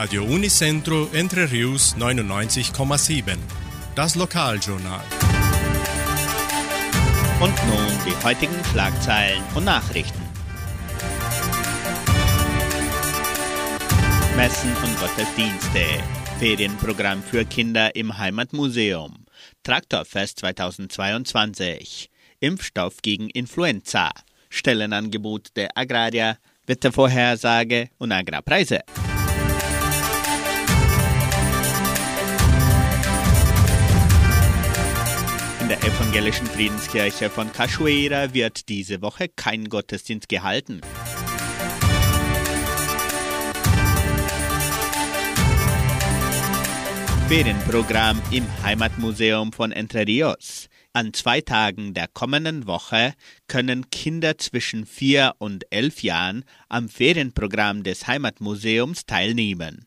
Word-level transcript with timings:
Radio 0.00 0.24
Unicentro 0.24 1.10
Entre 1.12 1.52
Rius 1.52 1.94
99,7. 1.94 3.36
Das 3.94 4.14
Lokaljournal. 4.14 5.04
Und 7.38 7.54
nun 7.66 7.86
die 8.06 8.24
heutigen 8.24 8.64
Schlagzeilen 8.72 9.42
und 9.54 9.66
Nachrichten. 9.66 10.22
Messen 14.36 14.74
und 14.82 14.98
Gottesdienste. 15.00 15.84
Ferienprogramm 16.38 17.22
für 17.22 17.44
Kinder 17.44 17.94
im 17.94 18.16
Heimatmuseum. 18.16 19.26
Traktorfest 19.64 20.38
2022. 20.38 22.08
Impfstoff 22.38 23.02
gegen 23.02 23.28
Influenza. 23.28 24.12
Stellenangebot 24.48 25.48
der 25.56 25.76
Agraria. 25.76 26.38
Wettervorhersage 26.66 27.90
und 27.98 28.12
Agrarpreise. 28.12 28.80
Der 35.70 35.84
evangelischen 35.84 36.48
Friedenskirche 36.48 37.30
von 37.30 37.52
Cachoeira 37.52 38.34
wird 38.34 38.68
diese 38.68 39.02
Woche 39.02 39.28
kein 39.28 39.68
Gottesdienst 39.68 40.28
gehalten. 40.28 40.80
Ferienprogramm 47.28 48.20
im 48.32 48.44
Heimatmuseum 48.64 49.52
von 49.52 49.70
Entre 49.70 50.04
Rios. 50.08 50.66
An 50.92 51.12
zwei 51.14 51.40
Tagen 51.40 51.94
der 51.94 52.08
kommenden 52.08 52.66
Woche 52.66 53.14
können 53.46 53.90
Kinder 53.90 54.38
zwischen 54.38 54.86
vier 54.86 55.34
und 55.38 55.66
elf 55.70 56.02
Jahren 56.02 56.42
am 56.68 56.88
Ferienprogramm 56.88 57.84
des 57.84 58.08
Heimatmuseums 58.08 59.06
teilnehmen. 59.06 59.84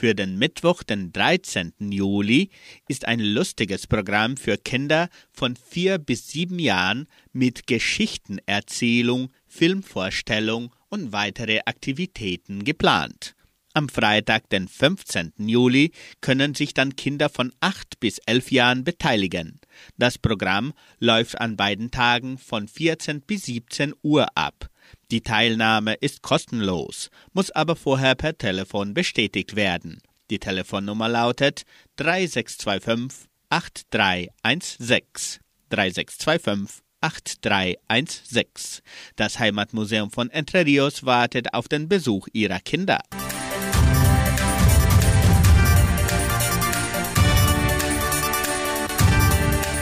Für 0.00 0.14
den 0.14 0.38
Mittwoch, 0.38 0.82
den 0.82 1.12
13. 1.12 1.74
Juli, 1.78 2.48
ist 2.88 3.06
ein 3.06 3.20
lustiges 3.20 3.86
Programm 3.86 4.38
für 4.38 4.56
Kinder 4.56 5.10
von 5.30 5.56
vier 5.56 5.98
bis 5.98 6.28
sieben 6.28 6.58
Jahren 6.58 7.06
mit 7.34 7.66
Geschichtenerzählung, 7.66 9.30
Filmvorstellung 9.46 10.74
und 10.88 11.12
weitere 11.12 11.60
Aktivitäten 11.66 12.64
geplant. 12.64 13.34
Am 13.74 13.90
Freitag, 13.90 14.48
den 14.48 14.68
15. 14.68 15.34
Juli, 15.36 15.92
können 16.22 16.54
sich 16.54 16.72
dann 16.72 16.96
Kinder 16.96 17.28
von 17.28 17.52
8 17.60 18.00
bis 18.00 18.20
11 18.24 18.52
Jahren 18.52 18.84
beteiligen. 18.84 19.60
Das 19.98 20.16
Programm 20.16 20.72
läuft 20.98 21.38
an 21.38 21.58
beiden 21.58 21.90
Tagen 21.90 22.38
von 22.38 22.68
14 22.68 23.20
bis 23.20 23.44
17 23.44 23.92
Uhr 24.02 24.34
ab. 24.34 24.70
Die 25.10 25.22
Teilnahme 25.22 25.94
ist 25.94 26.22
kostenlos, 26.22 27.10
muss 27.32 27.50
aber 27.50 27.74
vorher 27.74 28.14
per 28.14 28.38
Telefon 28.38 28.94
bestätigt 28.94 29.56
werden. 29.56 30.00
Die 30.30 30.38
Telefonnummer 30.38 31.08
lautet 31.08 31.64
3625 31.96 33.28
8316 33.48 35.40
3625 35.70 36.82
8316. 37.00 38.82
Das 39.16 39.40
Heimatmuseum 39.40 40.12
von 40.12 40.30
Entre 40.30 40.64
Rios 40.64 41.04
wartet 41.04 41.54
auf 41.54 41.66
den 41.66 41.88
Besuch 41.88 42.28
ihrer 42.32 42.60
Kinder. 42.60 43.00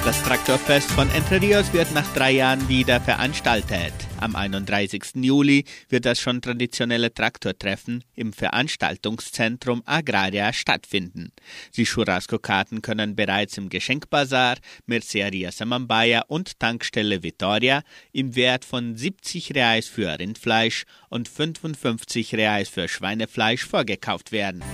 Das 0.08 0.22
Traktorfest 0.22 0.90
von 0.92 1.10
Entre 1.10 1.38
Rios 1.38 1.74
wird 1.74 1.92
nach 1.92 2.10
drei 2.14 2.30
Jahren 2.30 2.66
wieder 2.66 2.98
veranstaltet. 2.98 3.92
Am 4.18 4.36
31. 4.36 5.16
Juli 5.16 5.66
wird 5.90 6.06
das 6.06 6.18
schon 6.18 6.40
traditionelle 6.40 7.12
Traktortreffen 7.12 8.02
im 8.14 8.32
Veranstaltungszentrum 8.32 9.82
Agraria 9.84 10.54
stattfinden. 10.54 11.30
Die 11.76 11.84
Churrasco-Karten 11.84 12.80
können 12.80 13.16
bereits 13.16 13.58
im 13.58 13.68
Geschenkbazar, 13.68 14.56
Merceria 14.86 15.52
Samambaya 15.52 16.22
und 16.28 16.58
Tankstelle 16.58 17.22
Vittoria 17.22 17.82
im 18.10 18.34
Wert 18.34 18.64
von 18.64 18.96
70 18.96 19.54
Reais 19.54 19.88
für 19.88 20.18
Rindfleisch 20.18 20.86
und 21.10 21.28
55 21.28 22.34
Reais 22.34 22.70
für 22.70 22.88
Schweinefleisch 22.88 23.66
vorgekauft 23.66 24.32
werden. 24.32 24.64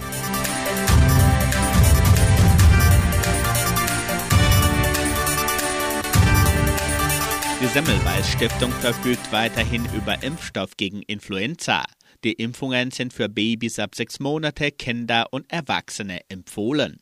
Semmelweis 7.74 8.30
Stiftung 8.30 8.70
verfügt 8.70 9.32
weiterhin 9.32 9.84
über 9.96 10.22
Impfstoff 10.22 10.76
gegen 10.76 11.02
Influenza. 11.02 11.82
Die 12.22 12.34
Impfungen 12.34 12.92
sind 12.92 13.12
für 13.12 13.28
Babys 13.28 13.80
ab 13.80 13.96
sechs 13.96 14.20
Monate, 14.20 14.70
Kinder 14.70 15.26
und 15.32 15.50
Erwachsene 15.50 16.20
empfohlen. 16.28 17.00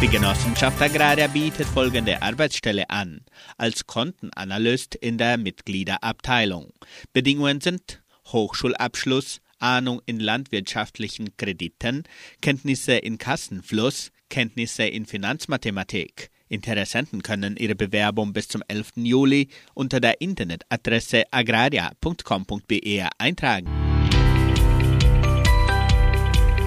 Die 0.00 0.08
Genossenschaft 0.08 0.80
Agraria 0.80 1.26
bietet 1.26 1.66
folgende 1.66 2.22
Arbeitsstelle 2.22 2.88
an. 2.88 3.20
Als 3.58 3.86
Kontenanalyst 3.86 4.94
in 4.94 5.18
der 5.18 5.36
Mitgliederabteilung. 5.36 6.72
Bedingungen 7.12 7.60
sind 7.60 8.02
Hochschulabschluss, 8.28 9.42
Ahnung 9.58 10.00
in 10.06 10.20
landwirtschaftlichen 10.20 11.36
Krediten, 11.36 12.04
Kenntnisse 12.40 12.94
in 12.94 13.18
Kassenfluss, 13.18 14.10
Kenntnisse 14.32 14.84
in 14.84 15.04
Finanzmathematik. 15.04 16.30
Interessenten 16.48 17.22
können 17.22 17.54
ihre 17.58 17.74
Bewerbung 17.74 18.32
bis 18.32 18.48
zum 18.48 18.62
11. 18.66 18.92
Juli 18.96 19.48
unter 19.74 20.00
der 20.00 20.22
Internetadresse 20.22 21.24
agraria.com.br 21.30 23.08
eintragen. 23.18 23.68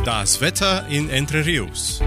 Das 0.05 0.39
Wetter 0.41 0.87
in 0.89 1.09
Entre 1.09 1.43
Rios. 1.43 2.01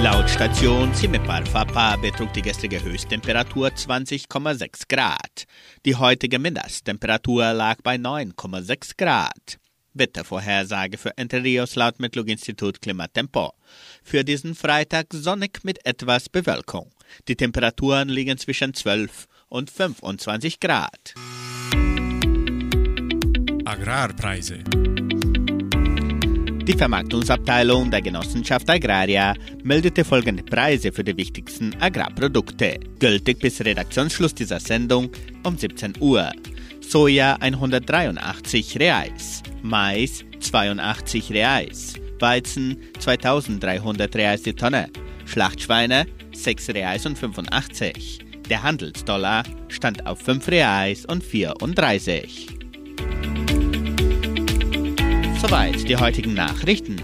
Laut 0.00 0.30
Station 0.30 0.94
Cimepar 0.94 1.44
Fapa 1.44 1.96
betrug 1.96 2.32
die 2.34 2.42
gestrige 2.42 2.80
Höchsttemperatur 2.80 3.68
20,6 3.68 4.84
Grad. 4.88 5.46
Die 5.84 5.96
heutige 5.96 6.38
Mindesttemperatur 6.38 7.52
lag 7.52 7.78
bei 7.82 7.96
9,6 7.96 8.92
Grad. 8.96 9.58
Wettervorhersage 9.98 10.98
für 10.98 11.16
Entre 11.16 11.42
Rios 11.42 11.74
laut 11.76 11.98
Metlog-Institut 12.00 12.80
Klimatempo. 12.80 13.52
Für 14.02 14.24
diesen 14.24 14.54
Freitag 14.54 15.06
sonnig 15.12 15.64
mit 15.64 15.84
etwas 15.84 16.28
Bewölkung. 16.28 16.90
Die 17.28 17.36
Temperaturen 17.36 18.08
liegen 18.08 18.38
zwischen 18.38 18.74
12 18.74 19.26
und 19.48 19.70
25 19.70 20.60
Grad. 20.60 21.14
Agrarpreise. 23.64 24.62
Die 26.66 26.76
Vermarktungsabteilung 26.76 27.92
der 27.92 28.02
Genossenschaft 28.02 28.68
Agraria 28.68 29.34
meldete 29.62 30.04
folgende 30.04 30.42
Preise 30.42 30.90
für 30.90 31.04
die 31.04 31.16
wichtigsten 31.16 31.72
Agrarprodukte, 31.80 32.80
gültig 32.98 33.38
bis 33.38 33.64
Redaktionsschluss 33.64 34.34
dieser 34.34 34.58
Sendung 34.58 35.10
um 35.44 35.56
17 35.56 35.94
Uhr. 36.00 36.32
Soja 36.80 37.36
183 37.36 38.80
Reais, 38.80 39.44
Mais 39.66 40.24
82 40.38 41.32
Reais, 41.32 41.94
Weizen 42.20 42.78
2300 43.00 44.14
Reais 44.14 44.42
die 44.42 44.54
Tonne, 44.54 44.88
Schlachtschweine 45.24 46.06
6 46.32 46.68
Reais 46.68 47.04
und 47.04 47.18
85. 47.18 48.20
Der 48.48 48.62
Handelsdollar 48.62 49.42
stand 49.66 50.06
auf 50.06 50.20
5 50.20 50.46
Reais 50.46 51.04
und 51.04 51.24
34. 51.24 52.46
Soweit 55.42 55.88
die 55.88 55.96
heutigen 55.96 56.34
Nachrichten. 56.34 56.96